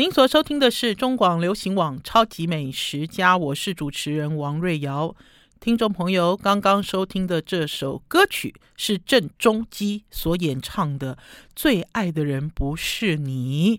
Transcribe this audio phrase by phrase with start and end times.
[0.00, 5.12] 您所收听的是中广流行网《超级美食家》，我是主持人王瑞瑶。
[5.58, 11.16] 听众朋友，刚刚收听的这首歌曲是郑中基所演唱的
[11.56, 13.78] 《最爱的人不是你》。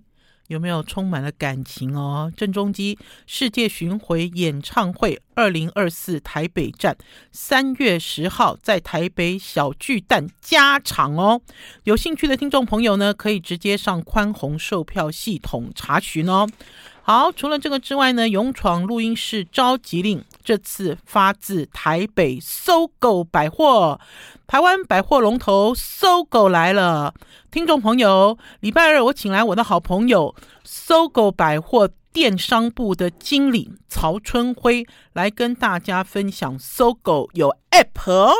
[0.49, 2.33] 有没有充满了感情哦？
[2.35, 2.97] 郑中基
[3.27, 6.97] 世界巡回演唱会二零二四台北站
[7.31, 11.39] 三月十号在台北小巨蛋加场哦。
[11.83, 16.47] 有兴趣的听众朋友呢，可以直接上宽宏售票系统查询哦。
[17.11, 23.99] 好，除了这个之外呢，勇闯录音室召集令这次发自台北搜狗百货，
[24.45, 27.15] 台湾百货龙头搜狗来了。
[27.49, 38.31] 听众朋友，礼拜二我请来我的好朋友搜狗百货电商部的经理曹春辉来跟大家分享搜狗有 App。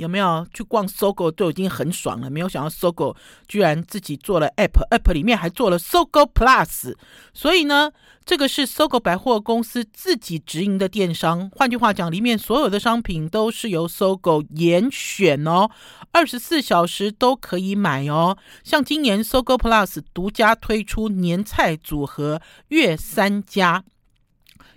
[0.00, 3.14] 有没有去逛 SOGO 都已经很爽了，没有想到 SOGO
[3.46, 6.94] 居然自己做了 App，App 里面还做了 SOGO Plus，
[7.34, 7.92] 所以呢，
[8.24, 11.50] 这个是 SOGO 百货公司自己直营的电商。
[11.54, 15.68] 换句话讲，里面所有的商品都是由 SOGO 严选哦，
[16.12, 18.38] 二十四小时都可以买哦。
[18.64, 23.84] 像今年 SOGO Plus 独家推出年菜组合月三家，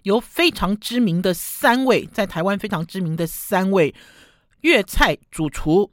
[0.03, 3.95] 由非常知名的三位，在台湾非常知名的三位。
[4.64, 5.92] 粤菜主厨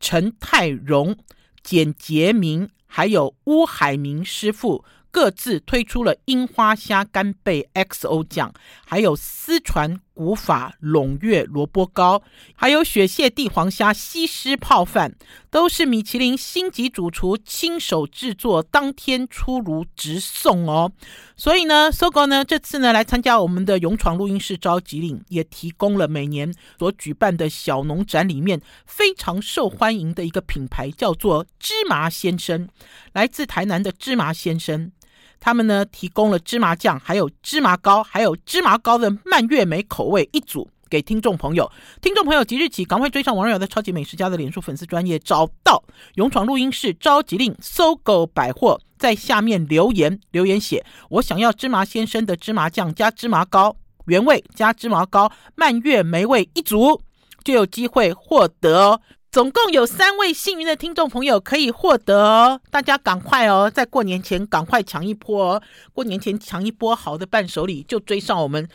[0.00, 1.16] 陈泰荣、
[1.62, 4.84] 简杰明，还有乌海明师傅。
[5.12, 8.54] 各自推出了樱花虾干贝 XO 酱，
[8.86, 12.22] 还有私传古法陇月萝卜糕，
[12.54, 15.16] 还有雪蟹帝王虾西施泡饭，
[15.50, 20.92] 都是米其林星级主厨亲手制作，当天出炉直送哦。
[21.36, 32.68] 所以呢，SOGO 呢这次呢来参加我们的勇闯录音室召集令，也提供了每年所举办的小农展里面非常受欢迎的一个品牌，叫做芝麻先生，
[33.12, 34.92] 来自台南的芝麻先生。
[35.40, 41.70] 他们呢提供了芝麻酱，还有芝麻糕，还有芝麻糕的蔓越莓口味一组给听众朋友。
[42.02, 45.82] 听众朋友即日起赶快追上王瑞瑶的超级美食家的脸书粉丝专业，找到
[46.16, 57.00] 勇闯录音室召集令搜狗百货，在下面留言留言写我想要芝麻先生的芝麻酱加芝麻糕原味加芝麻糕蔓越莓味一组，
[57.44, 59.00] 就有机会获得哦。
[59.30, 65.62] 总共有三位幸运的听众朋友可以获得哦，大家赶快哦，在过年前赶快抢一波哦！
[65.92, 68.68] 过年前抢一波好的伴手礼，就追上我们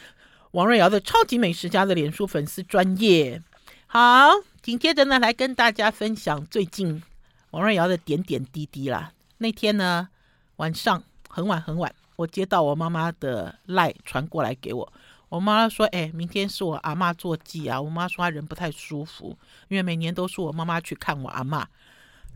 [0.56, 3.42] 王瑞瑶的超级美食家的脸书粉丝专业。
[3.88, 4.30] 好，
[4.62, 7.04] 紧接着呢，来跟大家分享最近
[7.52, 9.12] 王瑞瑶的点点滴滴啦。
[9.40, 10.08] 那天呢，
[10.56, 14.94] 晚上很晚很晚，我接到我妈妈的赖传过来给我。
[15.28, 17.82] 我妈说：“哎，明天是我阿妈坐祭啊！
[17.82, 21.68] 我妈说她人不太舒服，因为每年都是我妈妈去看我阿妈。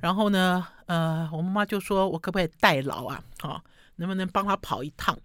[0.01, 3.23] 然后呢，呃，我妈妈就说我可不可以代劳啊？
[3.39, 3.61] 好、哦，
[3.95, 5.17] 能不能帮她跑一趟？”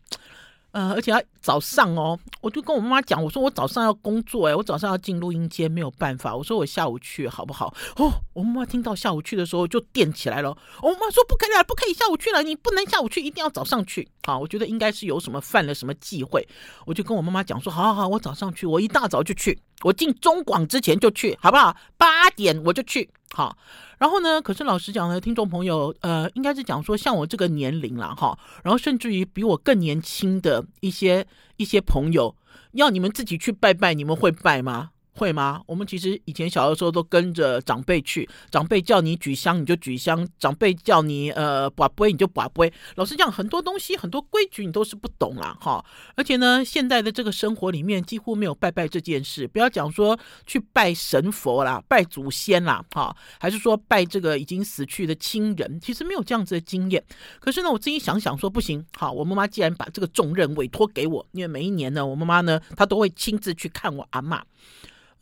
[0.74, 6.34] 呃，而且要早上哦，我就跟我妈妈讲，我说我早上要工作哎，我早上要进录音间，没有办法。
[6.34, 7.72] 我说我下午去好不好？
[7.94, 10.50] 哦，我妈妈听到下午去的时候就电起来了。
[10.82, 14.08] 我妈妈说不可以，不可以下午去了，你不能下午去，一定要早上去。
[14.26, 16.44] 好，我觉得应该是有什么犯了什么忌讳，
[16.86, 21.76] 我就跟我妈妈讲说，好好好，我早上去，我一大早就去，我进中广之前就去，好不好？
[21.96, 23.56] 八点我就去，好。
[23.98, 32.34] 然后呢，可是老实讲呢，听众朋友，呃，应该是讲说像我这个年龄了哈，然后甚至于比我更年轻的一些一些朋友，
[32.72, 34.90] 要你们自己去拜拜，你们会拜吗？
[35.16, 35.62] 会吗？
[35.66, 42.72] 我们其实以前小的时候都跟着长辈去，长辈叫你举香你就举香，长辈叫你呃把杯你就把杯。
[42.96, 45.84] 老实讲，很多东西很多规矩你都是不懂啦哈。
[46.16, 49.46] 而且呢，现在的这个生活里面几乎没有拜拜这件事。
[49.46, 57.02] 不要讲说去拜神佛啦、拜祖先啦哈，还是说拜这个已经死去的亲人，其实没有这样子的经验。
[57.38, 64.42] 可是呢，我自己想想说不行，好，我妈妈既然把这个重任委托给我，因为每一年呢，我妈妈呢她都会亲自去看我阿妈。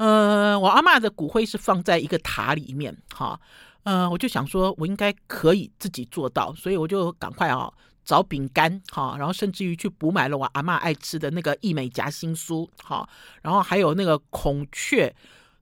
[0.02, 3.38] 呃，我阿嬷的骨灰是放在一个塔里面，哈，
[3.84, 7.72] 呃，我就想说，我应该可以自己做到，所以我就赶快啊
[8.04, 13.08] 找饼干，哈，然后甚至于去补买了我阿嬷爱吃的那个益美夹心酥，哈，
[13.42, 15.14] 然后还有那个孔雀，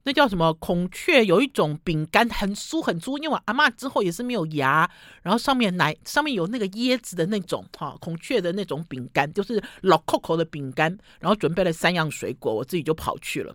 [0.04, 0.54] 那叫什么？
[0.54, 4.90] 孔雀有一种饼干很酥很酥，因为我阿嬷之后也是没有牙，
[5.20, 13.54] 然后上面奶上面有那个椰子的那种，哈，孔雀的那种饼干，就是老扣扣的饼干，然后准备了三样水果，我自己就跑去了。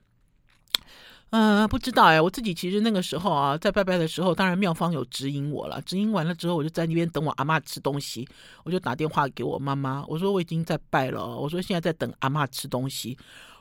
[1.32, 5.82] 嗯、呃，不知道哎，我自己其实那个时候啊，在拜拜的时候，当然庙方有指引我了。
[5.82, 8.28] 指引完了之后，我就在那边等我阿妈吃东西。
[8.64, 13.18] 我就打电话给我妈妈，我说我已经在拜了，我说现在在等阿妈吃东西。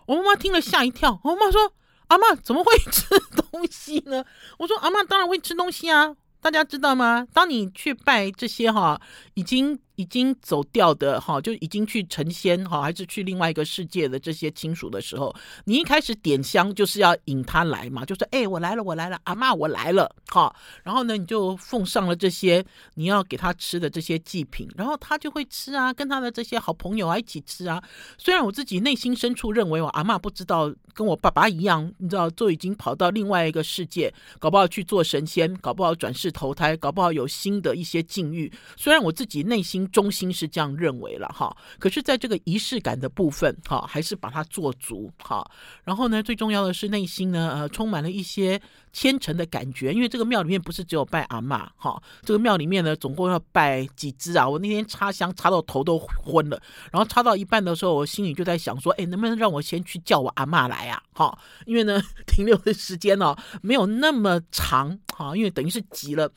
[0.06, 1.72] 我妈妈听了吓一跳，我妈妈说
[2.08, 4.22] ：“阿妈怎么会 吃东西呢？”
[4.58, 7.26] 我说：“阿妈当然会吃东西啊。”大家知道吗？
[7.32, 9.00] 当你去拜这些哈
[9.32, 20.54] 已经已经走掉的哈，就已经去成仙哈，还是去另外一个世界的这些亲属的时候，你一开始点香就是要引他来嘛，就说哎，我来了，我来了，阿嬷我来了哈。
[20.82, 22.64] 然后呢，你就奉上了这些
[22.94, 27.80] 你要给他吃的这些祭品，然后他就会吃啊，跟他的这些好朋友啊一起吃啊。
[28.18, 38.52] 虽然我自己内心深处认为我阿嬷不知道跟我爸爸一样，你知道都已经跑到另外一个世界，搞不好去做神仙，搞不好转世投胎，搞不好有新的一些境遇。
[38.76, 39.83] 虽然我自己内心。
[39.90, 45.48] 中心是这样认为了哈，可是在这个仪式感的部分哈，还是把它做足哈。
[45.84, 48.60] 然后呢，最重要的是内心呢，呃，充满了一些
[48.92, 54.48] 虔诚的感觉，因为这个庙里面不是只有拜阿嬷哈，这个庙里面呢，总共要拜几支啊？
[54.48, 56.60] 我那天插香插到头都昏了，
[56.90, 61.02] 然后插到一半的时候，我心里就在想说，哎，能不能让我先去叫我阿嬷来啊？
[61.12, 66.30] 哈，因为呢，停留的时间呢，没有那么长哈，因为等于是挤了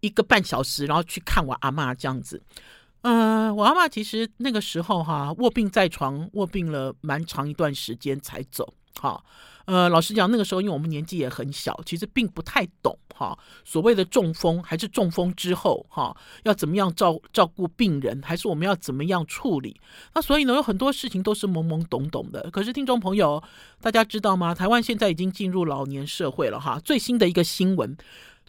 [0.00, 2.42] 一个半小时，然后去看我阿嬷这样子。
[3.02, 8.74] 嗯、呃，我阿妈其实那个时候哈卧病在床，卧病了蛮长一段时间才走。
[9.00, 9.20] 哈，
[9.64, 13.36] 呃，老实讲，那个时候因为我们年纪也很小，其实并不太懂哈。
[13.64, 16.14] 所谓的中风还是中风之后哈，
[16.44, 19.80] 要怎么样照照顾病人，还是我们要怎么样处理？
[20.14, 22.50] 那所以呢，有很多事情都是懵懵懂懂的。
[22.50, 23.42] 可是听众朋友，
[23.80, 24.54] 大家知道吗？
[24.54, 26.78] 台湾现在已经进入老年社会了哈。
[26.84, 27.96] 最新的一个新闻。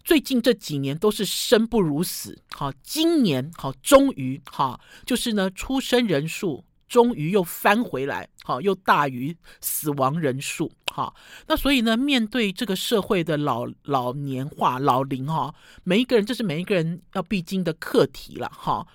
[0.04, 11.14] 最近这几年都是生不如死，好，今年好，终于好，就是呢，出生人数终于又翻回来，好，又大于死亡人数，好，
[11.46, 15.54] 那所以呢，面对这个社会的老老年化、老龄哈，
[15.84, 18.86] 每一个人这是每一个人要必经的课题了，哈，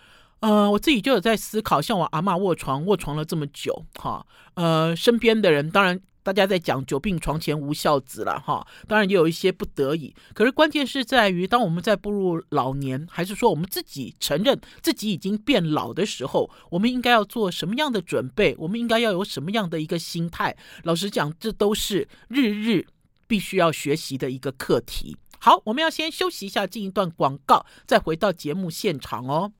[0.41, 4.23] 呃，我自己就有在思考，像我阿嬷卧床卧床了这么久，哈，
[4.53, 5.99] 呃，身边的人当然。
[6.29, 18.55] 大家在讲久病床前无孝子了哈，当然也有一些不得已，可是关键是在于，当我们在步入老年，还是说我们自己承认自己已经变老的时候，我们应该要做什么样的准备？
[18.59, 20.55] 我们应该要有什么样的一个心态？
[20.83, 22.85] 老实讲，这都是日日
[23.25, 25.17] 必须要学习的一个课题。
[25.39, 29.51] 好，我们要先休息一下，进一段广告，再回到节目现场哦。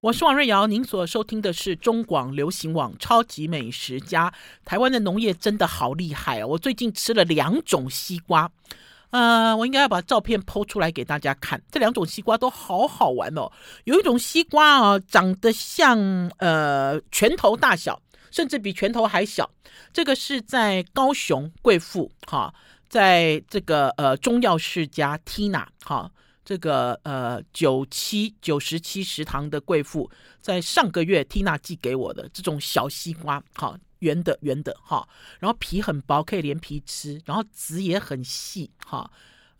[0.00, 4.30] 我是王瑞瑶，您所收听的是中广流行网《超级美食家》。
[4.64, 6.46] 台湾的农业真的好厉害哦！
[6.46, 8.50] 我最近吃了两种西瓜，
[9.10, 11.62] 呃，我应该要把照片剖出来给大家看。
[11.70, 13.52] 这两种西瓜都好好玩哦。
[13.84, 15.98] 有一种西瓜啊，长得像
[16.38, 18.00] 呃拳头大小，
[18.30, 19.50] 甚至比拳头还小。
[19.92, 22.54] 这个是在高雄贵妇哈，
[22.88, 26.10] 在这个呃中药世家 Tina 哈。
[26.50, 30.10] 这个呃九七九十七食堂的贵妇，
[30.40, 35.08] 在上个月 Tina 寄给我的这种小西瓜，好圆的圆的哈，
[35.38, 39.08] 然后皮很薄，可以连皮吃，然后籽也很细哈，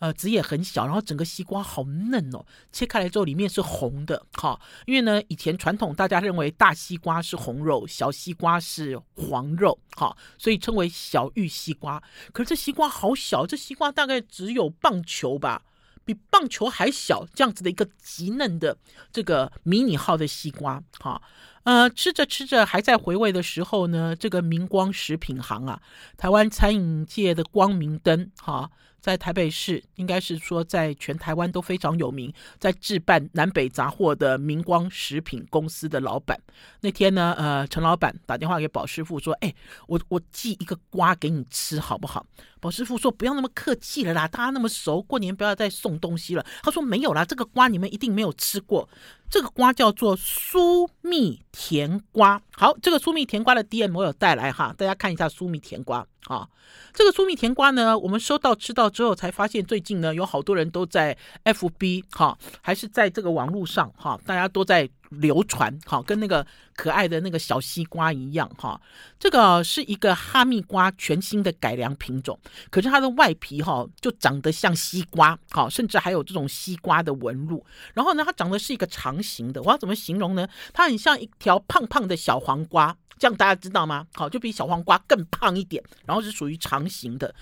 [0.01, 12.03] 呃籽也很小，然后整个西瓜好嫩哦，切开来之后里面是红的哈，因为呢以前传统大家认为大西瓜是红肉，小西瓜是黄肉哈，所以称为小玉西瓜。
[12.33, 15.63] 可是这西瓜好小，这西瓜大概只有棒球吧。
[16.13, 18.77] 比棒球还小，这样子的一个极嫩的
[19.13, 21.23] 这个迷你号的西瓜，哈，
[21.63, 25.81] 呃，吃着吃着还在回味的时候呢，这个明光食品行啊，
[26.17, 28.71] 台湾餐饮界的光明灯，哈。
[29.01, 36.39] 在台北市，应该是说在全台湾都非常有名，在置办南北杂货的明光食品公司的老板，
[36.81, 39.55] 那天呢，呃，陈老板打电话给宝师傅说：“哎，
[39.87, 42.25] 我我寄一个瓜给你吃好不好？”
[42.61, 48.87] 宝师傅说：“不要那么客气了啦，大家那么熟，过年不要再送东西了。”他说：“没有啦，这个瓜你们一定没有吃过。”
[49.31, 52.43] 这个瓜叫做苏蜜甜瓜。
[52.53, 56.49] 好，这个苏蜜甜瓜的 DM 我有带来哈，大家看一下苏蜜甜瓜啊。
[56.93, 64.89] 这个苏蜜甜瓜呢，我们收到吃到之后才发现，最近呢有好多人都在 FB 哈，还是在这个网络上哈，大家都在。
[65.11, 66.47] 流传哈，跟那个
[66.77, 68.81] 可爱的那个小西瓜一样哈。
[69.19, 72.39] 这个是一个哈密瓜全新的改良品种，
[72.71, 77.67] 可是它的外皮哈就长得像西瓜，哈，甚至还有这种西瓜的纹路。
[77.93, 80.47] 然后呢，它长得是一个长形的，我要怎么形容呢？
[80.73, 84.07] 它很像一条胖胖的小黄瓜，这样大家知道吗？
[84.15, 87.35] 好，就比小黄瓜更胖一点，然后是属于长形的。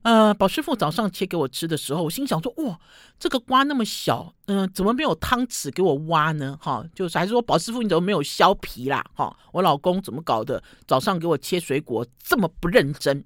[0.00, 2.78] 呃，宝师傅早上切给我吃的时候，我心想说：哇，
[3.18, 6.58] 这个瓜那么小，嗯、怎么没有汤匙给我挖呢？
[6.62, 9.04] 哈，就是还是说宝师傅你怎么没有削皮啦？
[9.14, 10.62] 哈，我老公怎么搞的？
[10.86, 13.22] 早上给我切水果这么不认真。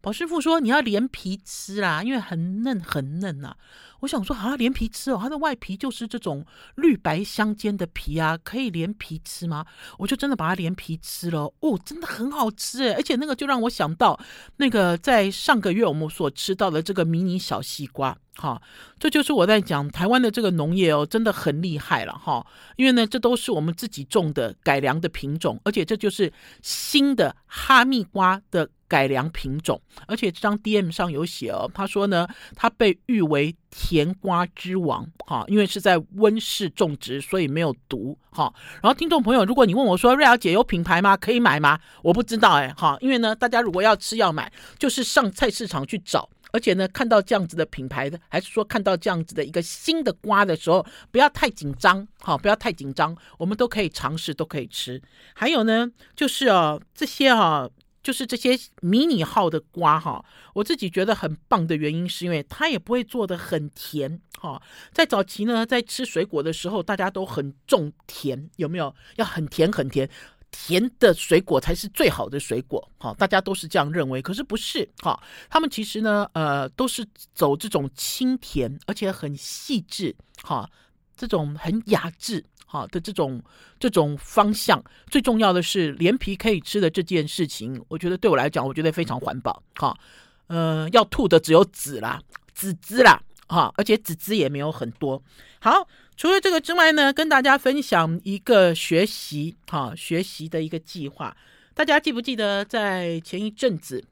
[0.00, 3.56] 宝师傅说你要连皮吃啦，因为很嫩很嫩呐、啊。
[4.00, 9.64] 我想说啊，连皮吃哦，它的外皮就是这种绿白相间的皮啊，可以连皮吃吗？
[9.98, 14.18] 我就真的把它连皮吃了，哦，真的很好吃诶，而且那个就让我想到
[14.56, 18.16] 那个在上个月我们所吃到的这个迷你小西瓜。
[18.36, 18.62] 哈，
[18.98, 22.46] 这就是我在讲台湾的这个农业哦，真的很厉害了哈。
[22.76, 29.78] 因为呢，这都是我们自己种的改良的品种，而且这就是新的哈密瓜的改良品种。
[30.06, 38.52] 而且这张 DM 上有写哦，他说呢，它被誉为甜瓜之王哈，因为是在温室种植，所以没有毒哈。
[38.82, 41.16] 然后听众朋友，如果你问我说瑞肴姐有品牌吗？
[41.16, 41.78] 可以买吗？
[42.02, 46.28] 我不知道哎哈，因为呢，大家如果要吃要买，就是上菜市场去找。
[46.52, 55.00] 而且呢，看到这样子的品牌的，还是说看到这样子的一个新的瓜的时候，不要太紧张，哈，不要太紧张，我们都可以尝试，都可以吃。
[55.32, 57.70] 还有呢，就是啊，这些哈，
[58.02, 64.60] 就是这些迷你号的瓜哈，我自己觉得很棒的原因，是因为它也不会做的很甜，哈。
[64.92, 68.94] 在早期呢，在吃水果的时候，大家都很重甜，有没有？
[69.16, 70.08] 要很甜很甜。
[70.52, 74.20] 甜的水果才是最好的水果，哈，大家都是这样认为。
[74.20, 75.16] 可是不是，哈，
[75.48, 80.68] 他们其实呢，呃，都是走这种清甜，而且很细致，哈，
[81.16, 83.42] 这种很雅致，好的这种
[83.80, 84.80] 这种方向。
[85.08, 89.98] 最重要的是，连皮可以吃的这件事情，我觉得对我来讲，我觉得非常环保，哈，
[90.46, 92.22] 呃，要吐的只有籽啦，
[92.54, 95.20] 籽汁啦，哈，而且籽汁也没有很多。
[95.58, 95.88] 好。
[96.16, 101.34] 除了这个之外呢，跟大家分享一个学习哈学习的一个计划。
[101.72, 104.04] 大家记不记得在前一阵子，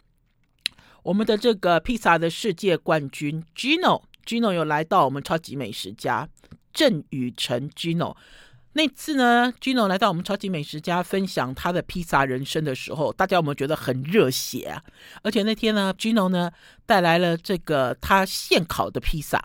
[1.02, 6.26] 我们的这个披萨的世界冠军 Gino Gino 有来到我们超级美食家
[6.72, 8.16] 郑宇成 Gino
[8.74, 14.82] 那次呢，Gino 来到我们超级美食家分享他的披萨人生的时候，大家有没有觉得很热血啊？
[15.22, 16.50] 而且那天呢，Gino 呢
[16.86, 19.42] 带来了这个他现烤的披萨，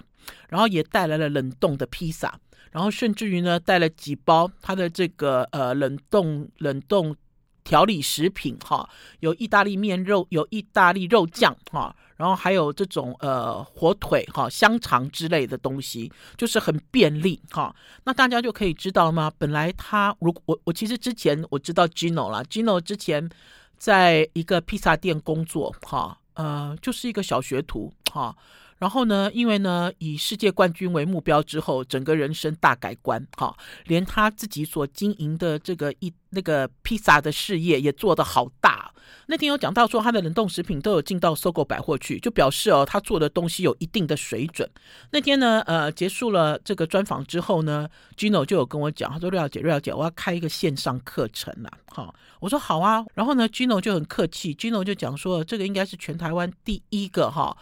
[0.49, 2.39] 然后也带来了冷冻的披萨。
[2.71, 7.15] 然后甚至于呢，带了几包他的这个呃冷冻冷冻
[7.63, 8.89] 调理食品哈，
[9.19, 17.75] 有意大利面肉，有意大利肉酱哈，然后还有这种呃火腿哈、香肠之类的东西，就是很便利哈。
[18.03, 19.31] 那大家就可以知道吗？
[19.37, 23.29] 本来他如果我我其实之前我知道 Gino 啦，Gino 之前
[23.77, 28.35] 在一个披萨店工作哈，呃，就是一个小学徒哈。
[28.83, 38.91] 然后呢，因为呢，以世界冠军为目标之后，整个人生大改观，哈，连他自己所经营的这个一那个披萨的事业也做得好大。
[39.27, 44.69] 那天有讲到说，他的冷冻食品都有进到搜狗百货去，就表示哦，他做的东西有一定的水准。
[45.11, 47.87] 那天呢，呃，结束了这个专访之后呢
[48.17, 53.05] ，Gino 就有跟我讲，他说：“瑞小姐，瑞小姐，我要开一个线上课程了。”哈，我说好啊。
[53.13, 57.55] 然后呢，Gino 就很客气，Gino 就讲说，这个应该是全台湾第一个哈。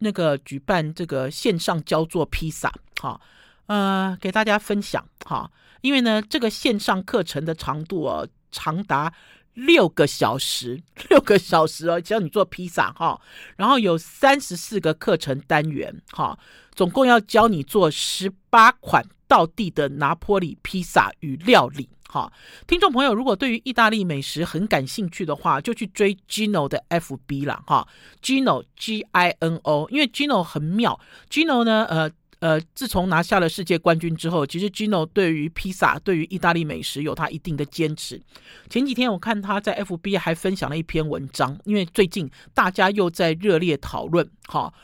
[0.00, 3.20] 那个举办这个线上教做披萨，哈，
[3.66, 9.12] 呃，给大家分享哈，因为呢，这个线上课程的长度哦，长达
[9.54, 13.20] 六个小时，六个小时哦，教你做披萨哈，
[13.56, 16.38] 然后有三十四个课程单元哈，
[16.74, 21.88] 总共要教你做十八款道地的拿坡里披萨与料理。
[22.12, 22.32] 好，
[22.66, 27.62] 听众朋友，如果对于意大利美食很感兴趣的话，就去追 Gino 的 FB 啦。
[27.68, 27.86] 哈
[28.20, 30.98] ，Gino G I N O，因为 Gino 很妙。
[31.30, 38.20] Gino 呢，呃呃，自从拿下了世界冠军之后，其实 Gino 对于披萨、对于意大利美食有他一定的坚持。
[38.68, 44.74] 前几天我看他在 FB 还分享了一篇文章，因为最近大家又在热烈讨论，哈。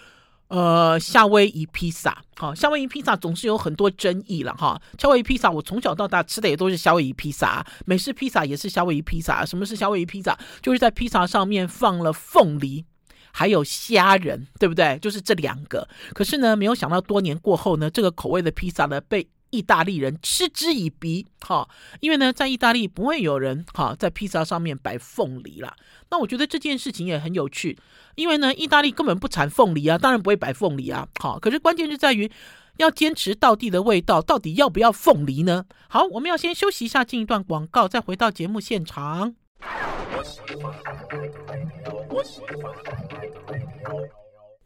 [0.48, 4.80] 呃，夏威夷披萨，哈，夏威夷披萨总是有很多争议了，哈。
[4.96, 9.44] 夏威夷披萨，我从小到大吃的也都是夏威夷披萨，美式披萨也是夏威夷披萨。
[9.44, 10.38] 什么是夏威夷披萨？
[10.62, 12.84] 就是在披萨上面放了凤梨，
[13.32, 14.98] 还有虾仁，对不对？
[15.00, 15.88] 就是这两个。
[16.14, 19.28] 可是呢，没有想到多年过后呢，这个口味的披萨呢被。
[19.50, 21.68] 意大利人嗤之以鼻，哈，
[22.00, 25.74] 因为呢，在意大利不会有人哈在披萨上面摆凤梨啦。
[26.10, 27.78] 那我觉得这件事情也很有趣，
[28.14, 32.30] 因为呢，意大利根本不产凤梨啊，当然不会摆凤梨啊，好，可是关键就在于
[32.76, 35.64] 要坚持到地的味道，到底要不要凤梨呢？
[35.88, 39.34] 好，我们要先休息一下，进一段广告，再回到节目现场。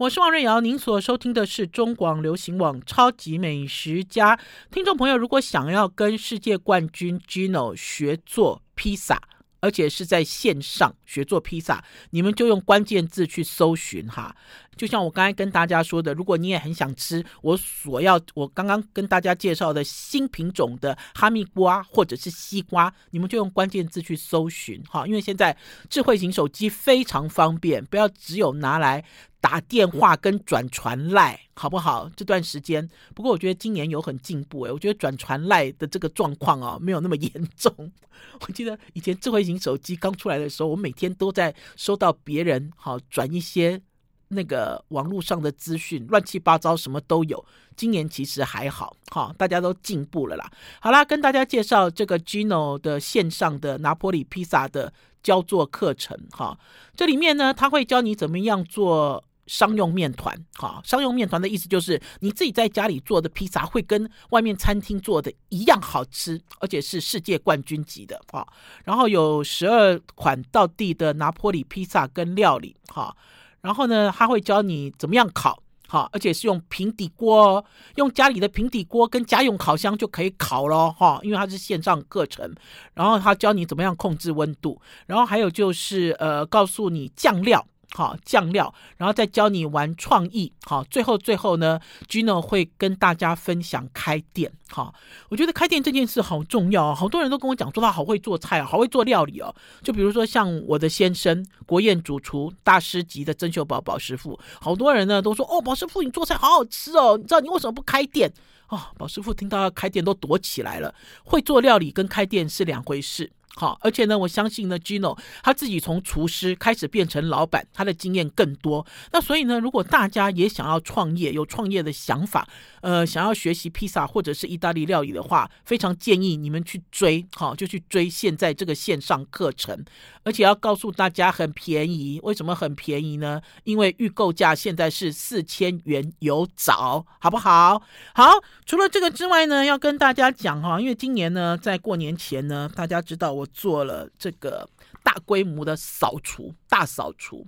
[0.00, 4.34] 我是王瑞瑶，您所收听的是中广流行网《超级美食家》。
[4.70, 9.20] 听众朋友，如果想要跟世界冠军 Gino 学做披萨，
[9.60, 14.34] 而且是在线上学做披萨，你们就用关键字去搜寻哈。
[14.74, 25.06] 就像我刚才跟大家说的，如果你也很想吃我所要我刚刚跟大家介绍的新品种的哈密瓜或者是西瓜，你们就用关键字去搜寻哈。
[25.06, 25.54] 因为现在
[25.90, 29.04] 智慧型手机非常方便，不要只有拿来
[29.40, 32.10] 打电话跟转传赖，好不好？
[32.14, 37.72] 这段时间，不过我觉得今年有很进步诶，我觉得转传赖的这个状况啊，没有那么严重。
[38.46, 43.80] 我记得以前智慧型手机刚出来的时候，我每天都在收到别人好转一些
[44.28, 47.42] 那个网络上的资讯，乱七八糟什么都有。
[47.74, 50.50] 今年其实还好，哈，大家都进步了啦。
[50.82, 54.92] 好啦，跟大家介绍这个 Gino 的线上的拿坡里披萨的
[55.22, 56.58] 教做课程，哈，
[56.94, 59.24] 这里面呢，他会教你怎么样做。
[59.50, 68.46] 商用面团，哈，商用面团的意思就是你自己在家里做的披萨会跟外面餐厅做的一样好吃，而且是世界冠军级的，哈。
[68.84, 73.12] 然后有十二款道地的拿坡里披萨跟料理，哈。
[73.60, 77.64] 然后呢，他会教你怎么样烤，哈，而且是用平底锅，
[77.96, 81.18] 用家里的平底锅跟家用烤箱就可以烤咯，哈。
[81.24, 82.54] 因为它是线上课程，
[82.94, 87.66] 然后他教你怎么样控制温度，然后还有就是呃，告诉你酱料。
[87.92, 90.52] 好酱料，然后再教你玩创意。
[90.64, 94.52] 好，最后最后呢，Gino 会跟大家分享开店。
[94.68, 94.94] 好，
[95.28, 96.94] 我觉得开店这件事好重要啊。
[96.94, 99.52] 好多人都跟我讲说他好会做菜啊，好会做料理哦。
[99.82, 107.16] 就比如说像我的先生，国宴主厨大师级的曾秀宝宝师傅，好多人呢都说哦，宝师傅你做菜好好吃哦。
[107.16, 108.32] 你知道你为什么不开店？
[108.68, 110.94] 哦，宝师傅听到要开店都躲起来了。
[111.24, 113.32] 会做料理跟开店是两回事。
[113.56, 118.86] 好，而且呢，我相信呢，Gino 他自己从厨师开始变成老板，他的经验更多。
[119.12, 122.48] 那所以呢，如果大家也想要创业，有创业的想法，
[122.80, 129.84] 呃，想要学习披萨或者是意大利料理的话，非常建议你们去追，好，就去追现在这个线上课程。
[130.22, 133.40] 而且要告诉大家很便宜，为什么很便宜呢？
[133.64, 137.82] 因为预购价现在是四千元有找，好不好？
[138.14, 138.32] 好，
[138.64, 144.68] 除了这个之外呢，要跟大家讲哈，因为今年呢，在过年前呢，大家知道我做了这个
[145.02, 147.46] 大规模的扫除，大扫除。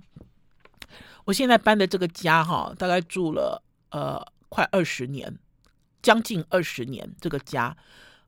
[1.25, 5.37] 我现在搬的这个家哈，大概住了呃快二十年，
[6.01, 7.75] 将近二十年这个家。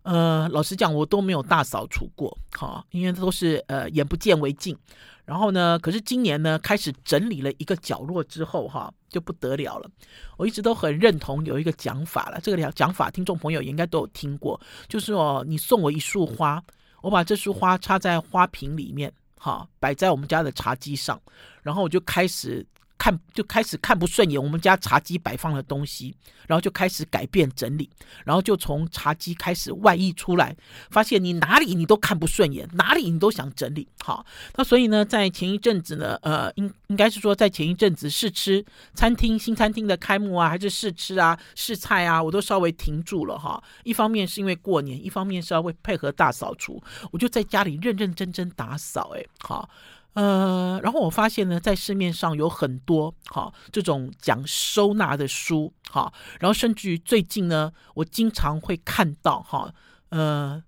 [0.03, 4.77] 呃，老实讲，我都没有大扫除过，哈，因为都是呃眼不见为净。
[5.25, 9.89] 然后呢，可是今年呢，开始整理了一个角落之后，哈，就不得了了。
[10.37, 16.63] 我一直都很认同有一个讲法了，这个讲讲法听众朋友也应该都有听过，就是哦，你送我一束花，
[17.05, 21.21] 我把这束花插在花瓶里面，哈，摆在我们家的茶几上，
[21.61, 22.65] 然后我就开始。
[22.97, 26.15] 看就开始看不顺眼，我们家茶几摆放的东西，
[26.47, 27.89] 然后就开始改变整理，
[28.23, 30.55] 然后就从茶几开始外溢出来，
[30.89, 33.87] 发现你哪里你都看不顺眼，哪里你都想整理。
[34.03, 43.61] 好，那所以呢，在前一阵子呢，呃，应应该是说在前一阵子试吃餐厅新餐厅的开幕啊，还是试吃啊、试菜啊，我都稍微停住了哈。
[43.83, 46.81] 一方面是因为过年，一方面是要为配合大扫除，
[47.11, 49.11] 我就在家里认认真真打扫。
[49.15, 49.69] 哎，好。
[50.15, 59.73] 呃，然后我发现呢，在市面上有很多哈这种讲收纳的书哈，然后甚至于最近呢，我经常会看到哈，
[60.09, 60.63] 呃，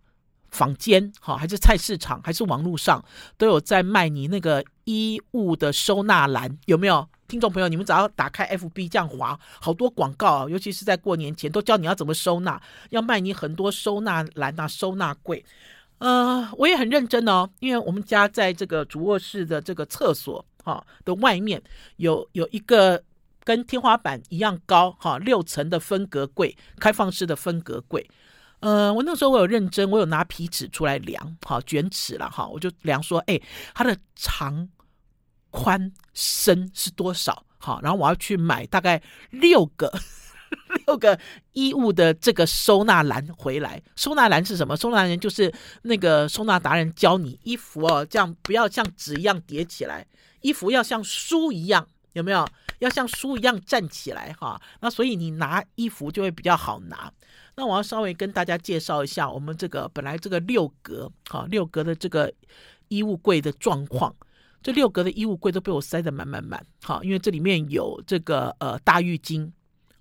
[0.51, 3.03] 坊间哈还是菜市场还是网络上
[3.38, 7.07] 都有在卖你那个衣物的收纳篮，有没有？
[7.29, 15.43] 听众朋友，你们只要打开 FB 这样滑，好多广告，啊尤其是在过年前都教你要怎么收纳，要卖你很多收纳篮啊、收纳柜。
[15.99, 21.62] 呃，我也很认真哦，因为我们家在这个主卧室的这个厕所哈、的外面
[21.95, 23.03] 有有一个
[23.43, 28.07] 跟天花板一样高哈、六层的分隔柜，开放式的分隔柜。
[28.60, 33.39] 呃，我那时候我有认真，我有拿皮尺出来量，哈、卷尺了哈、我就量说，哎，
[33.73, 34.67] 它的长、
[35.49, 37.43] 宽、深是多少？
[37.60, 39.91] 好、然后我要去买大概六个。
[40.86, 41.19] 六个
[41.53, 44.75] 衣物的这个收纳篮回来，收纳篮是什么？
[44.77, 50.05] 收纳篮就是那个收纳达人教你衣服哦，这样不要像纸一样叠起来，
[50.41, 52.47] 衣服要像书一样，有没有？
[52.79, 54.62] 要像书一样站起来哈。
[54.81, 57.12] 那所以你拿衣服就会比较好拿。
[57.55, 62.31] 那我要稍微跟大家介绍一下我们这个本来这个六格哈六格的这个
[62.89, 64.15] 衣物柜的状况。
[64.62, 69.51] 这六格的衣物柜都被我塞得满满满，好，因为这里面有这个呃大浴巾。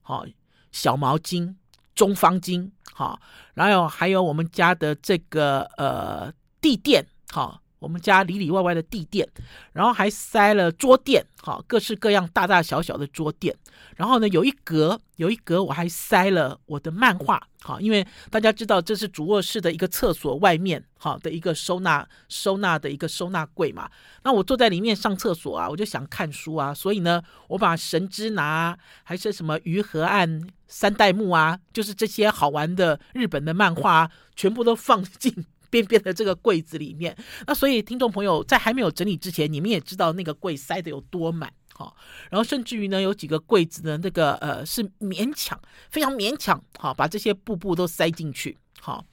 [0.07, 0.25] 好，
[0.71, 1.57] 小毛巾、
[1.97, 3.21] 中方巾，好，
[3.55, 9.25] 然后还有我们家的这个呃地垫，好，我们家里里外外的地垫，
[9.73, 13.55] 然后还塞了桌垫，好，各式各样大大小小的桌垫，
[13.95, 17.41] 然后呢，有一格有一格我还塞了我的漫画。
[17.63, 23.89] 好，因为大家知道这是主卧室的一个厕所外面，好的一个收纳收纳的一个收纳柜嘛。
[24.25, 35.33] 那我坐在里面上厕所啊，我就想看书啊，所以呢，我把神之拿还是什么鱼河岸三代目啊，就是这些好玩的日本的漫画，全部都放进
[35.77, 37.17] 边边的这个柜子里面。
[37.47, 41.53] 那所以听众朋友在还没有整理之前，你们也知道那个柜塞的有多满。
[41.75, 41.95] 好，
[42.31, 45.61] 然后甚至于呢，有几个柜子呢，那个呃是勉强，
[45.91, 49.05] 非常勉强，好，把这些布布都塞进去，好，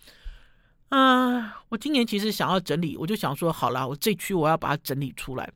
[0.88, 5.52] 嗯、我今年其实想要整理，我就想说，好了，我这区我要把它整理出来，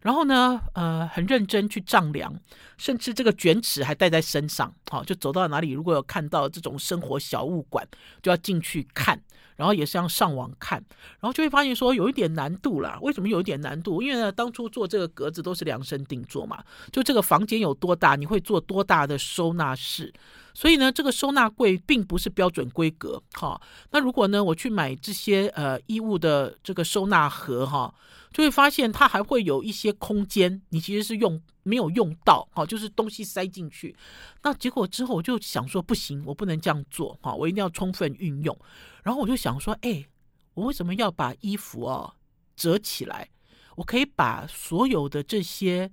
[0.00, 2.38] 然后呢，呃，很认真去丈量，
[2.76, 7.88] 甚至这个卷尺还带在身上，好，就走到哪里，如果有看到这种生活小物馆，
[8.20, 9.18] 就要进去看。
[9.56, 10.82] 然后也是要上网看，
[11.20, 12.98] 然后就会发现说有一点难度啦。
[13.02, 14.02] 为什么有一点难度？
[14.02, 16.62] 因为呢，当初做这个格子都是量身定做嘛，
[16.92, 20.12] 就这个房间有多大，你会做多大的收纳室，
[20.54, 23.20] 所以呢，这个收纳柜并不是标准规格。
[23.32, 27.92] 哈，那如果呢，我去买这些呃衣物的这个收纳盒哈，
[28.32, 33.94] 就会发现它还会有一些空间，你其实是用没有用到，哈，就是东西塞进去。
[34.42, 38.56] 那结果之后我就想说，不行，我不能这样做，哈，我一定要充分运用。
[39.02, 40.06] 然后我就想说，哎，
[40.54, 42.14] 我为什么要把衣服哦
[42.54, 43.28] 折起来？
[43.74, 45.90] 我可以把所有的这些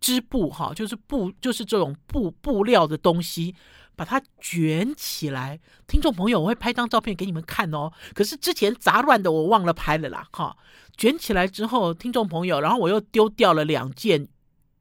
[0.00, 3.54] 织布哈，就是布，就是这种布布料的东西，
[3.96, 5.58] 把它卷起来。
[5.88, 7.90] 听众朋友，我会拍张照片给你们看哦。
[8.14, 10.56] 可是之前杂乱的我忘了拍了啦，哈。
[10.96, 14.28] 卷起来之后，听众朋友，然后我又丢掉了两件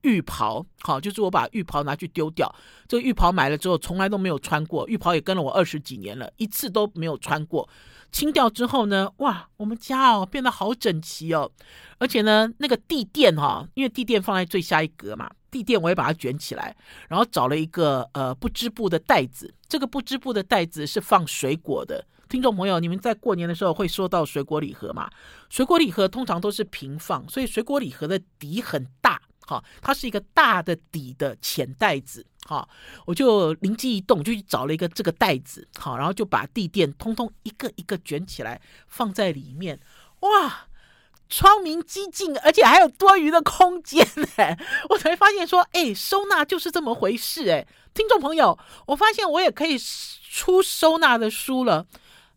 [0.01, 2.53] 浴袍，好，就是我把浴袍拿去丢掉。
[2.87, 4.87] 这个浴袍买了之后，从来都没有穿过。
[4.87, 7.67] 浴袍也跟了我二十几年了，一次都没有穿过。
[8.11, 11.51] 清掉之后呢，哇，我们家哦变得好整齐哦。
[11.97, 16.75] 而且呢，那个地垫哈，因为地垫放在最下一格嘛，地垫我也把它卷起来，
[17.07, 19.53] 然后找了一个呃不织布的袋子。
[19.69, 22.05] 这个不织布的袋子是放水果的。
[22.27, 25.09] 听众朋友，你们在过年的时候会收到水果礼盒吗？
[25.49, 29.21] 水果礼盒通常都是平放，所以水果礼盒的底很大。
[29.47, 32.67] 好，它是一个大的底的浅袋子，好，
[33.05, 39.79] 我就灵机一动，就去找了一个这个袋子，好，然后就把地垫通通一个一个卷起来放在里面，
[40.19, 40.67] 哇，
[41.29, 44.57] 窗明几净，而且还有多余的空间哎，
[44.89, 48.57] 我才发现说，哎，收纳就是这么回事哎，听众朋友，
[48.87, 51.85] 我发现我也可以出收纳的书了，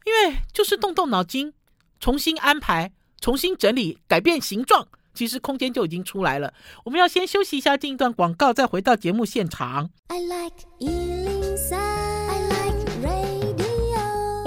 [0.04, 1.52] 因为就是动动脑筋，
[2.00, 4.88] 重新安排，重新整理，改变形状。
[5.14, 6.54] 其实空间就已经出来了。
[6.84, 9.90] 我们要先休息一下，进一段广告，再回到节目现场。
[10.06, 10.54] I like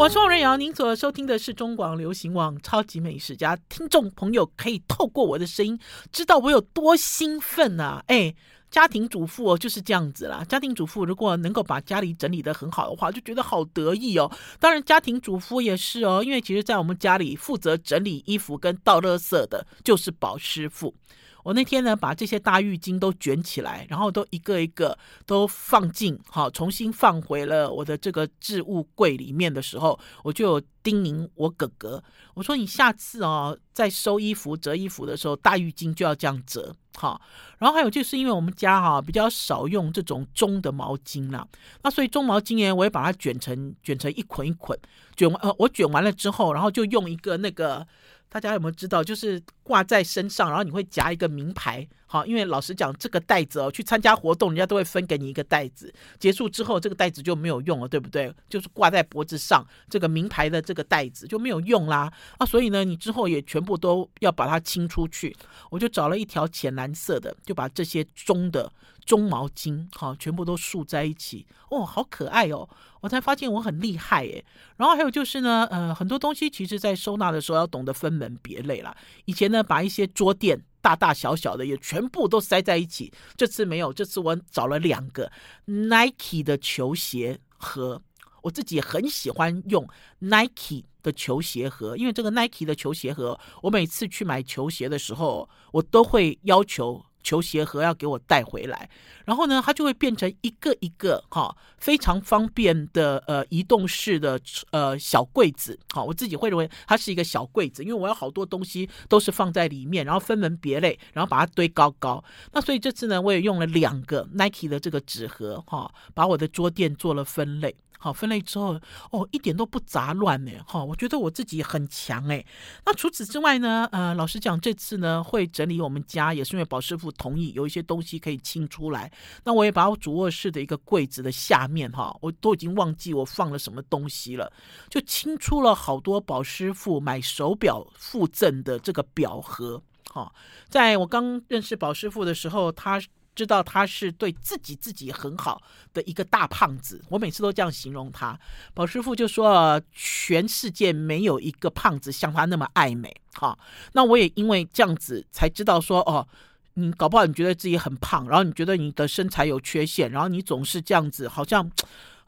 [0.02, 3.56] 我是王瑞瑶，您所收听的是中广流行网《超级美食家》。
[3.70, 5.78] 听众朋友可以透过我的声音，
[6.12, 8.04] 知道我有多兴奋啊！
[8.08, 8.34] 哎。
[8.72, 10.44] 家庭主妇哦，就是这样子啦。
[10.46, 14.32] 家庭主妇如果能够把家里整理得很好的话，就觉得好得意哦。
[14.62, 20.96] 当然，家庭主妇也是哦，因为其实，在我们家里负责整理衣服跟倒垃圾的，就是宝师傅。
[21.44, 37.22] 我那天呢，把这些大浴巾都卷起来，然后都一个一个都放进，好，重新放回了我的这个置物柜里面的时候，我就有叮咛我哥哥，我说你下次哦，在收衣服、折衣服的时候，大浴巾就要这样折，好。
[37.58, 41.48] 然后还有就是因为我们家哈比较少用这种中的毛巾啦，
[41.84, 44.78] 那所以中毛巾呢，我也把它卷成卷成一捆一捆，
[45.16, 47.88] 卷完呃，我卷完了之后，然后就用一个那个。
[48.32, 58.34] 大家有没有知道，就是挂在身上，然后你会夹一个名牌，好，因为老实讲，这个袋子哦，去参加活动，人家都会分给你一个袋子，结束之后，这个袋子就没有用了，对不对？
[58.48, 65.36] 就是挂在脖子上，这个名牌的这个袋子就没有用啦，啊，所以呢，你之后也全部都要把它清出去。
[65.70, 68.72] 我就找了一条浅蓝色的，就把这些中的。
[69.12, 72.70] 中毛巾，好，全部都竖在一起，哦，好可爱哦！
[73.02, 74.46] 我才发现我很厉害诶。
[74.78, 78.96] 然后还有就是呢，呃，很多东西其实在收纳的时候要懂得分门别类啦。
[79.26, 85.30] 以前呢，把一些桌垫大大小小的也全部都塞在一起，这次没有，这次我找了两个
[85.66, 88.02] Nike 的球鞋盒，
[88.44, 89.86] 我自己很喜欢用
[90.20, 97.04] Nike 的球鞋盒，因为这个 Nike 的球鞋盒，我每次去买球鞋的时候，我都会要求。
[97.24, 98.90] 球鞋盒要给我带回来，
[99.26, 104.40] 然后呢，它就会变成一个一个哈非常方便的呃移动式的
[104.72, 112.24] 呃小柜子，好，我自己会认为它是一个小柜子，因为我有好多东西都是放在里面，然后分门别类，然后把它堆高高。
[112.52, 117.76] 那所以这次呢，我也用了两个 Nike 的这个纸盒哈，把我的桌垫做了分类。
[118.04, 120.52] 好，分类之后，哦，一点都不杂乱呢。
[120.66, 122.44] 哈，我觉得我自己很强哎。
[122.84, 129.12] 那除此之外呢，呃，老实讲，这次呢会整理我们家，也是因为宝师傅同意，有一些东西可以清出来。
[129.44, 134.52] 那我也把我主卧室的一个柜子的下面，哈，我都已经忘记我放了什么东西了，
[134.90, 139.80] 就清出了好多宝师傅买手表附赠的这个表盒。
[140.10, 140.34] 哈，
[140.68, 143.00] 在我刚认识宝师傅的时候，他。
[143.36, 145.62] 知道他是对自己自己很好
[145.94, 148.40] 的一个大胖子，我每次都这样形容他。
[148.74, 153.16] 宝师傅就说，全世界没有一个胖子像他那么爱美。
[153.34, 153.58] 哈，
[153.94, 156.28] 那我也因为这样子才知道说，哦，
[156.74, 161.72] 你搞不好你觉得自己很胖，然后你觉得你的身材有缺陷，然后你总是这样子，好像。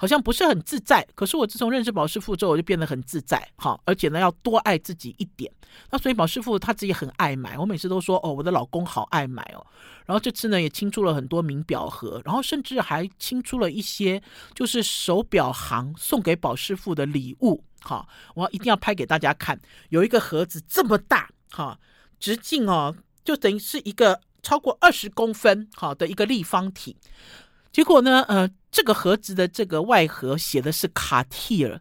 [0.03, 5.49] 好像不是很自在，可是我自从认识宝师傅之后，我就变得很自在，好，而且呢，要多爱自己一点。
[5.89, 9.65] 那所以宝师傅他自己很爱买，我每次都说哦，我的老公好爱买哦。
[10.05, 14.21] 然后这次呢，也清出了很多名表盒，然后甚至还清出了一些
[14.53, 19.57] 就是手表行送给宝师傅的礼物，好，我一定要拍给大家看。
[19.87, 21.79] 有一个盒子这么大，哈，
[22.19, 26.97] 直径哦，就等于是一个超过二十公分好的一个立方体。
[27.73, 28.49] 结果呢，呃。
[28.73, 31.79] 这个盒子的这个外盒写的是卡蒂尔，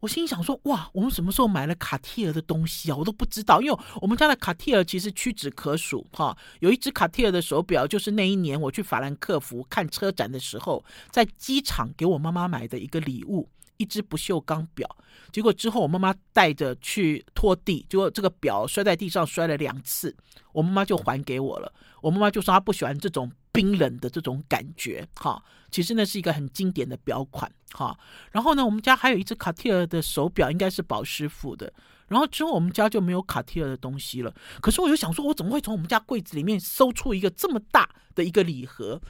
[0.00, 2.96] 我心想说，哇，我们什么时候买了卡蒂尔的东西啊？
[2.96, 6.36] 我都不知道，因为我们家的卡蒂尔其实屈指可数哈。
[6.58, 14.96] 有一只卡蒂尔的手表，就是那一年我去法兰克福看车展的时候，在机场给我妈妈买的一个礼物，一只不锈钢表。
[15.30, 20.16] 结果之后我妈妈带着去拖地，结果这个表摔在地上摔了两次，
[20.52, 21.72] 我妈妈就还给我了。
[22.00, 23.30] 我妈妈就说她不喜欢这种。
[23.52, 27.96] 冰冷的这种感觉，哈，其实那是一个很经典的表款，哈。
[28.30, 31.72] 然后呢，我们家还有一只卡地尔的手表，应该是宝师傅的。
[32.08, 34.34] 然后之后我们家就没有卡地尔的东西了。
[34.60, 39.00] 可是我又想说，我怎么会从我们家柜子里面搜出一个这么大的一个礼盒？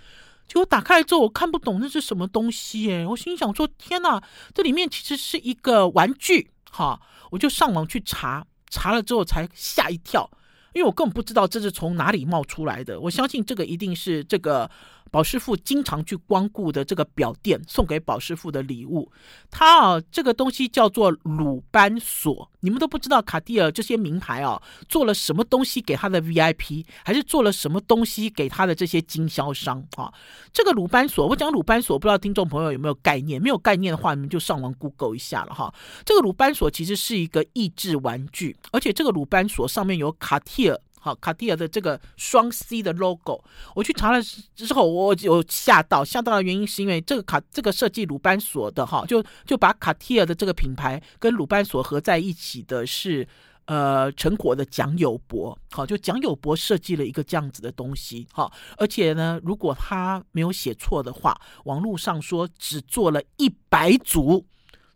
[0.46, 7.00] 结果打开来之后，我看不懂那是什么东西，耶，我心想说，天哪，这里面其实是一个玩具，哈。
[7.30, 10.30] 我就上网去查，查了之后才吓一跳。
[10.72, 14.70] 因为我根本不知道这是从哪里冒出来的，我相信这个一定是这个。
[15.12, 19.12] 宝师傅经常去光顾的这个表店送给宝师傅的礼物，
[19.50, 22.50] 他啊，这个东西叫做鲁班锁。
[22.60, 30.10] 你们都不知道卡地尔这些名牌啊，做了什么东西给他的 VIP，还是做了什么东西给他的这些经销商啊？
[30.50, 33.42] 这个鲁班锁，我讲鲁班锁，不知道听众朋友有没有概念？
[33.42, 35.74] 没有概念的话，你们就上网 Google 一下了哈。
[36.06, 40.80] 这个鲁班锁其实是一个益智玩具，而且这个鲁班锁上面有卡地尔。
[41.04, 43.42] 好，卡地亚的这个双 C 的 logo，
[43.74, 53.26] 我去查了之后，我有吓到，吓到的原因是因为这个卡这个设计鲁班锁的哈，就就把卡地亚的这个品牌跟鲁班锁合在一起的是
[53.64, 64.46] 呃成果的蒋友柏，好，就蒋友柏设计了一个这样子的东西，好，而且呢，如果他没有写错的话，网络上说只做了一百组，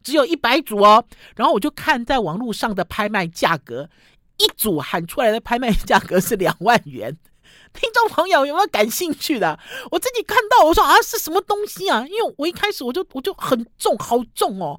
[0.04, 3.90] 只有一百组哦，然后我就看在网络上的拍卖价格。
[4.38, 7.16] 一组喊出来的拍卖价格是两万元，
[7.72, 9.58] 听众朋友有没有感兴趣的？
[9.90, 12.06] 我自己看到我说啊，是什么东西啊？
[12.06, 14.78] 因为我一开始我就我就很重，好重哦。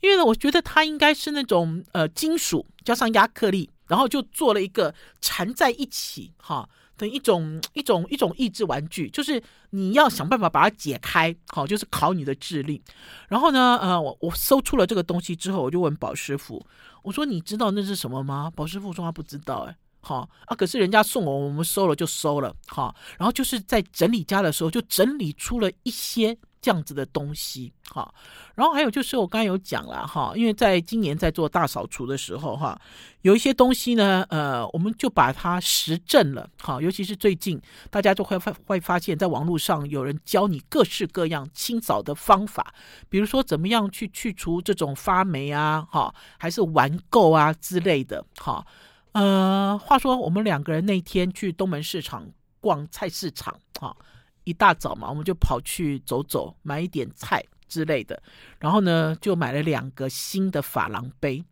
[0.00, 12.82] 因为呢，我觉得它应该是那种呃金属加上亚克力，然后就做了一个缠在一起哈的一种一种一种益智玩具，就是你要想办法把它解开，好，就是考你的智力。
[13.28, 16.64] 然后呢，呃，我我搜出了这个东西之后，我就问宝师傅。
[17.02, 18.50] 我说，你知道那是什么吗？
[18.54, 28.14] 宝师傅说他不知道，哎，好啊，可是人家送我，我们收了就收了，好，然后就是在整理家的时候，就整理出了一些这样子的东西，哈，
[28.54, 32.80] 然后还有就是我刚才有讲了，哈，因为在今年在做大扫除的时候，哈，
[33.22, 42.72] 有一些东西呢，呃，我们就把它实证了，哈，尤其是最近大家就会发会发现，在网络上有人教你各式各样清扫的方法，
[43.08, 48.64] 比如说怎么样去去除这种发霉啊，哈，还是顽垢啊之类的，哈，
[49.10, 52.24] 呃，话说我们两个人那天去东门市场
[52.60, 53.96] 逛菜市场，哈。
[54.44, 58.22] 一大早嘛，我们就跑去走走，买一点菜之类的。
[58.58, 61.44] 然后呢，就买了两个新的珐琅杯。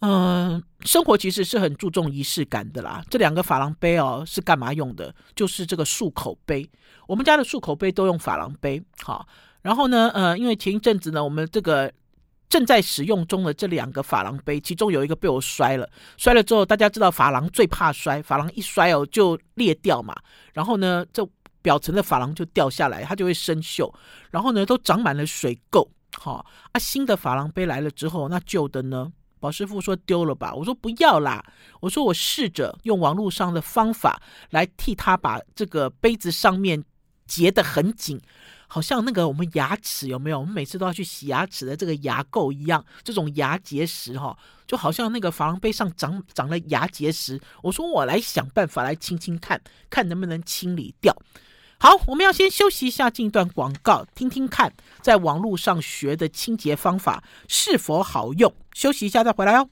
[0.00, 3.02] 嗯、生活其实是很注重仪式感的啦。
[3.08, 5.14] 这两个珐琅杯哦，是干嘛用的？
[5.34, 6.68] 就是这个漱口杯。
[7.06, 8.82] 我们家的漱口杯都用珐琅杯。
[9.02, 9.26] 好，
[9.62, 11.90] 然后呢，呃，因为前一阵子呢，我们这个
[12.50, 15.88] 正在使用中的这两个珐琅杯，其中有一个被我摔了。
[16.18, 20.14] 摔了之后，大家知道珐琅最怕摔，珐琅一摔哦就裂掉嘛。
[20.52, 21.26] 然后呢，这
[21.64, 23.90] 表层的珐琅就掉下来，它就会生锈，
[24.30, 25.88] 然后呢，都长满了水垢。
[26.12, 29.10] 好啊，新的珐琅杯来了之后，那旧的呢？
[29.40, 31.42] 宝师傅说丢了吧，我说不要啦，
[31.80, 36.84] 我说我试着用网络上的方法来替他把这个杯子上面
[37.26, 38.20] 结得很紧，
[38.66, 40.40] 好像那个我们牙齿有没有？
[40.40, 47.40] 我们每次都要去洗牙齿的这个牙垢一样，这种牙结石哈，就好像那个珐琅杯上长长了牙结石。
[47.62, 51.14] 我说我来想办法来清清看，看能不能清理掉。
[51.84, 58.50] 好，我们要先休息一下，进一段广告，听听看，在网络上学的清洁方法是否好用。
[58.72, 59.68] 休息一下再回来哦。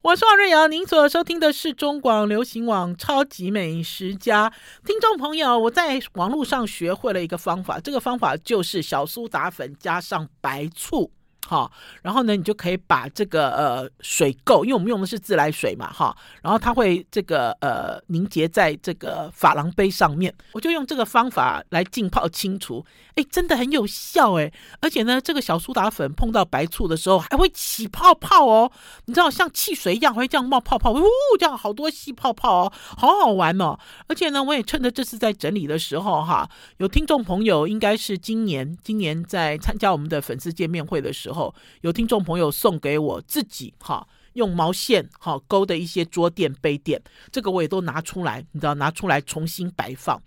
[0.00, 4.50] 我是王瑞瑶，您所收听的是中广流行网超级美食家。
[4.86, 11.12] 听众朋友，我在网络上学会了一个方法，这个方法就是小苏打粉加上白醋。
[11.46, 11.70] 哈，
[12.02, 28.72] 然后呢，你就可以把这个呃水垢，因为我们用的是自来水嘛，哈，然后它会这个呃凝结在这个珐琅杯上面，我就用这个方法来浸泡清除，哎，真的很有效哎，而且呢，这个小苏打粉碰到白醋的时候还会起泡泡哦，
[29.04, 31.04] 你知道像汽水一样会这样冒泡泡，呜，
[31.38, 33.78] 这样好多细泡泡哦，好好玩哦，
[34.08, 41.35] 而且呢，我也趁着这次在整理的时候哈，有听众朋友应该是今年今年在参加我们的粉丝见面会的时候。
[41.36, 50.20] 后有听众朋友送给我自己哈用毛线哈勾的一些桌垫杯垫，这个我也都拿出来，你知道拿出来重新摆放。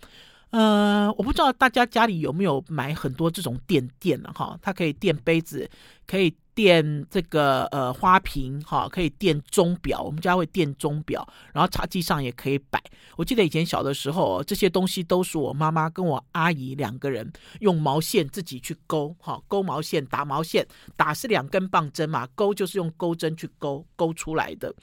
[0.52, 5.70] 呃，我不知道大家家里有没有买很多这种垫垫了哈，它可以垫杯子，
[6.06, 6.34] 可以。
[6.60, 12.84] 垫这个呃花瓶哈，可以垫钟表，我们家会垫钟表，然后茶几上也可以摆。
[13.16, 20.68] 我记得以前小的时候，这些东西都是我妈妈跟我阿姨两个人用毛线自己去勾哈，勾毛线、打毛线，
[20.98, 24.76] 打是两根棒针嘛，勾就是用钩针去勾勾出来的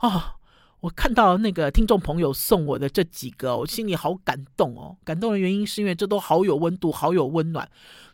[0.00, 0.22] 哦。
[0.82, 4.96] 我看到那个听众朋友送我的这几个，我心里好感动哦。
[5.04, 7.68] 感动的原因是因为这都好有温度，好有温暖。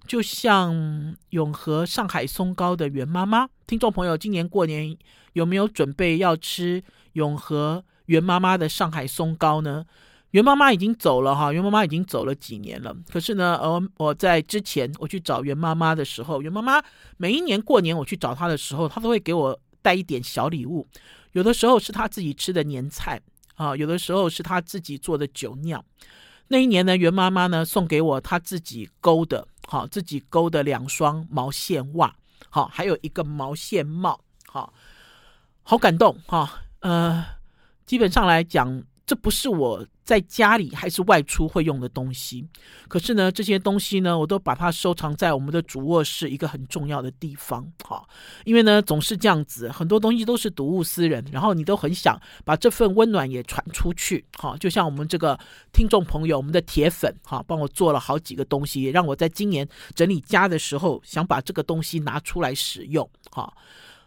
[0.06, 4.94] 就像永和上海松糕的袁妈妈，听众朋友今年过年
[5.32, 6.82] 有没有准备要吃
[7.14, 9.86] 永和袁妈妈的上海松糕呢？
[10.32, 12.94] 袁妈妈已经走了哈，袁妈妈已经走了几年了。
[13.10, 16.82] 可是呢，呃，我在之前我去找袁妈妈的时候，袁妈妈
[17.16, 20.86] 每一年过年我去找她的时候，她都会给我带一点小礼物。
[21.32, 23.20] 有的时候是他自己吃的年菜
[23.54, 25.84] 啊，有的时候是他自己做的酒酿。
[26.48, 32.16] 那一年呢，袁妈妈呢送给我她自己勾的，好，自己勾的两双毛线袜，
[32.48, 34.72] 好，还有一个毛线帽，好，
[35.62, 36.62] 好感动哈。
[36.80, 37.22] 呃，
[37.84, 39.84] 基本上来讲，这不是我。
[40.08, 42.42] 在家里还是外出会用的东西，
[42.88, 48.02] 可是呢，这些东西呢，我都把它收藏在我们的主卧室一个很重要的地方，哈，
[48.46, 55.38] 因为呢，总是这样子，很多东西都是睹物思人，然后你都很想把这份温暖也传出去，哈，就像我们这个
[55.74, 63.52] 听众朋友，我们的铁粉，哈，帮我做了好几个东西，也让我在今年整理家的时候，想把这个东西拿出来使用，哈，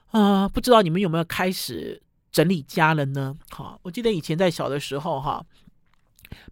[0.10, 2.02] 啊，不知道你们有没有开始
[2.32, 3.36] 整理家了呢？
[3.50, 5.44] 哈，我记得以前在小的时候，哈。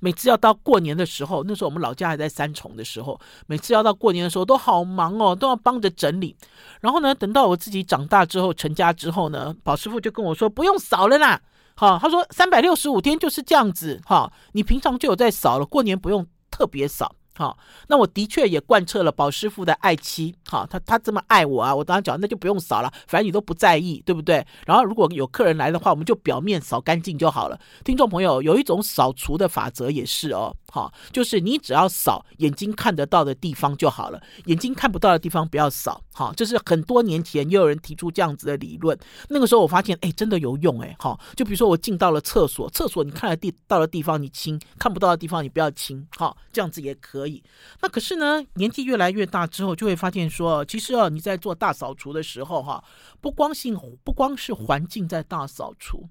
[0.01, 6.35] 每次要到过年的时候，那时候我们老家还在三重的时候，每次要到过年的时候都好忙哦，都要帮着整理。
[6.81, 11.41] 然后呢，等到我自己长大之后成家之后呢，宝师傅就跟我说不用扫了啦。
[11.75, 17.15] 好，他说三百六十五天就是这样子，哈，你平常就有在扫了，过年不用特别扫。
[17.39, 20.35] 好，那我的确也贯彻了宝师傅的爱妻。
[20.45, 24.45] 好，他他这么爱我啊，我当然讲那就不用扫了，反正你都不在意，对不对？
[24.65, 27.57] 然后如果有客人来的话，我们就表面扫干净就好了。
[27.85, 36.01] 听众朋友，有一种扫除的法则也是哦，好，就是你只要扫眼睛看得到的地方就好了，眼睛看不到的地方不要扫。
[36.13, 38.97] 好，这是很多年前也有人提出这样子的理论，
[39.29, 47.41] 那个时候我发现，哎，真的有用，哎，好，就比如说我进到了厕所，厕所你看得地到的地方你清，看不到的地方你不要清，好，这样子也可以。
[47.81, 52.83] 那可是呢，年纪越来越大之后，就会发现说，其实啊，你在做大扫除的时候，哈，
[53.21, 56.09] 不光性不光是环境在大扫除，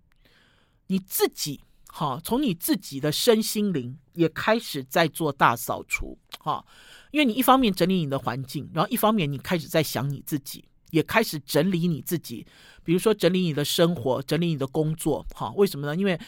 [0.87, 6.65] 你自己，好，从你自己的身心灵也开始在做大扫除，哈，
[7.11, 12.47] 因为你一方面整理你的环境，然后一方面你开始在想你自己，也开始整理你自己，
[12.85, 15.97] 比如说整理你的生活，整理你的工作，哈，为什么呢？
[15.97, 16.19] 因为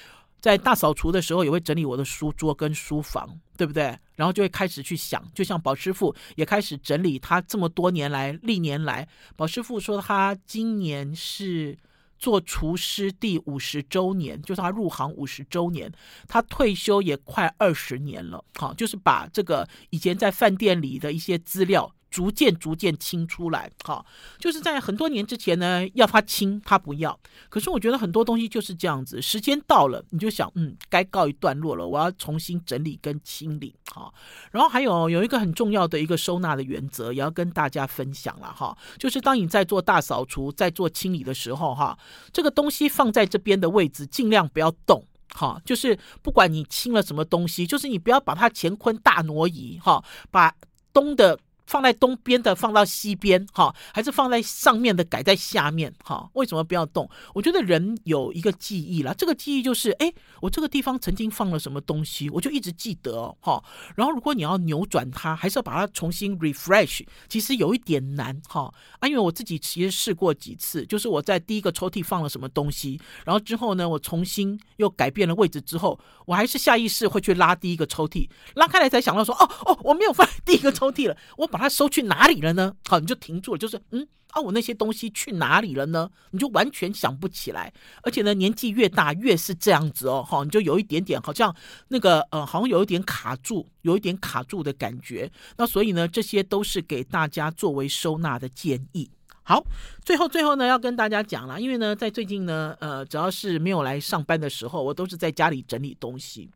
[0.41, 3.97] 在大扫除的时候，也会整理我的书桌跟书房，对不对？
[4.17, 9.07] 然后就会开始去想，就像宝师傅也开始整理他这么多年来历年来。
[9.37, 11.79] 宝师傅说他今年是
[12.21, 15.91] 做厨师第五十周年，就是他入行五十周年，
[16.29, 18.45] 他退休也快二十年了。
[18.55, 21.93] 好，就是把这个以前在饭店里的一些资料。
[22.11, 24.05] 逐渐逐渐清出来，哈，
[24.39, 27.19] 就是在很多年之前呢，要他清，他不要。
[27.49, 34.13] 可是我觉得很多东西就是这样子，时间到了，你就想，嗯，该告一段落了，我要重新整理跟清理，好。
[34.51, 41.97] 然后还有有一个很重要的一个收纳的原则，也要跟大家分享了，哈，就是当你在做大扫除、在做清理的时候，哈，
[42.33, 50.53] 这个东西放在这边的位置，尽量不要动，哈，就是不管你清了什么东西，就是你不要把它乾坤大挪移，哈，把
[50.93, 51.39] 东的。
[51.71, 56.29] 放在东边的放到西边，哈，还是放在上面的改在下面，哈？
[56.33, 57.09] 为什么不要动？
[57.33, 63.63] 我觉得人有一个记忆啦，这个记忆就是，哎，我这个地方曾经放了什么东西，我就一直记得，哈。
[63.95, 68.75] 然后如果你要扭转它，还是要把它重新 refresh，其实有一点难，哈。
[68.99, 81.60] 啊，因为我自己其实试过几次，就是我在第一个抽屉放了什么东西，然后之后呢，我重新又改变了位置之后，我还是下意识会去拉第一个抽屉，拉开来才想到说，哦哦，我没有放第一个抽屉了，我把。
[81.61, 82.75] 它收去哪里了呢？
[82.89, 84.09] 好，你就停住了，就是嗯。
[84.33, 86.09] 啊，我那些东西去哪里了呢？
[86.31, 87.73] 你就完全想不起来，
[88.05, 91.53] 而且呢，年纪越大越是这样子哦，哈，你就有一点点好像
[91.89, 95.29] 那个呃，好像有一点卡住，有一点卡住的感觉。
[95.57, 99.11] 那所以呢，这些都是给大家作为收纳的建议。
[99.43, 99.65] 好，
[100.05, 106.49] 最后最后呢，要跟大家讲了，因为呢，在最近呢，呃，只要是没有来上班的时候，我都是在家里整理东西。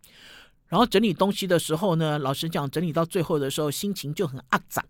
[0.68, 4.84] 然后整理东西的时候呢，老实讲，整理到最后的时候，心情就很阿杂，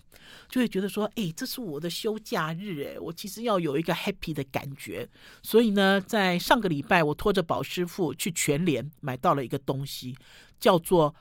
[0.48, 5.08] 就会觉得说，哎，这是我的休假日，哎，我其实要有一个 happy 的感觉。
[5.42, 10.16] 所以呢，在上个礼拜，我拖着宝师傅去全联买到了一个东西，
[10.58, 11.14] 叫做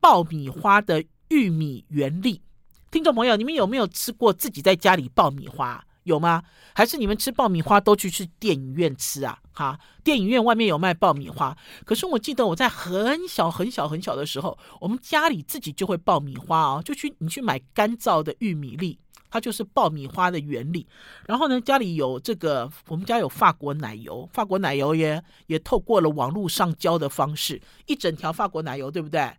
[0.00, 2.42] 爆米花的玉米原粒。
[2.90, 5.84] 听众朋友，你们有没有吃过自己在家里爆米花？
[6.08, 6.42] 有吗？
[6.74, 9.38] 还是你们吃爆米花都去去电影院吃啊？
[9.52, 11.56] 哈，电影院外面有卖爆米花。
[11.84, 18.98] 可是我记得我在很小很小很小的时候，我们家里自己就会爆米花哦，就去你去买干燥的玉米粒，
[19.30, 20.86] 它就是爆米花的原理。
[21.26, 29.30] 然后呢，家里有这个，我们家有法国奶油，法国奶油也也透过了网络上交的方式，一整条法国奶油，对不对？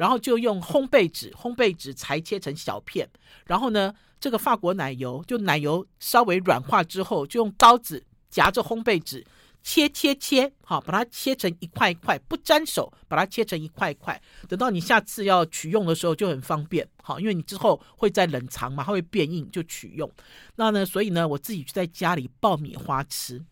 [0.00, 3.06] 然后就用烘焙纸，烘焙纸裁切成小片。
[3.44, 9.22] 然后呢，这个法国奶油就奶油稍微软化之后，就用刀子夹着烘焙纸
[9.62, 14.18] 切切切，好，把它切成一块一块，不沾手，把它切成一块一块。
[14.48, 20.10] 等到你下次要取用的时候就很方便，好，因为你之后会再冷藏嘛，它会变硬就取用。
[20.56, 23.44] 那呢，所以呢，我自己就在家里爆米花吃。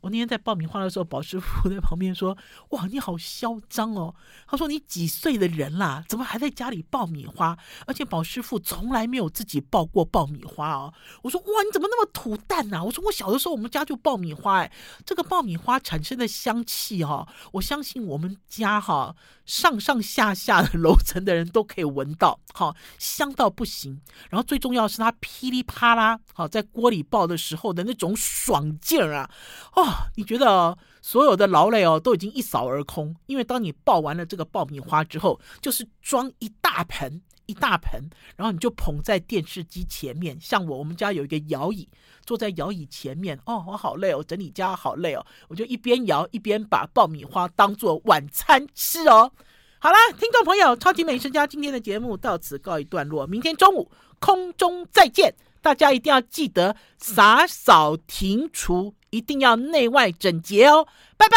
[0.00, 2.36] 我那天在爆米花的时候，宝师傅 在旁边说
[2.70, 4.14] ：“哇，你好嚣张哦！”
[4.46, 6.04] 他说：“你几岁的人啦？
[6.08, 7.58] 怎么还在家里爆米花？
[7.86, 14.72] 而且宝师傅从来没有自己爆过爆米花哦。”我说：“哇，你怎么那么土蛋呐？”我说：“我小的时候我们家就爆米花，哎，
[15.04, 19.16] 这个爆米花产生的香气哦，我相信我们家哈
[19.48, 23.98] 上上下下的楼层的人都可以闻到， 好香到不行。
[24.28, 29.30] 然后最重要是它噼里啪啦，好在锅里爆的时候的那种爽劲儿啊，
[29.74, 29.84] 哦。”
[30.16, 38.00] 你觉得，所有的劳累哦都已经一扫而空，因为当你爆完了这个爆米花之后，就是装一大盆一大盆，
[38.36, 40.38] 然后你就捧在电视机前面。
[40.40, 41.88] 像我，我们家有一个摇椅，
[42.24, 49.32] 坐在摇椅前面，哦，我好累哦，整理家好累哦，我就一边摇一边把爆米花当做晚餐吃哦。
[49.80, 53.90] 好啦，听众朋友，超级美食家今天的节目到此告一段落，明天中午
[54.20, 58.94] 空中再见，大家一定要记得洒扫庭除。
[59.10, 60.86] 一定要内外整洁哦，
[61.16, 61.36] 拜拜。